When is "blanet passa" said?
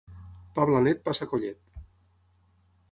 0.69-1.29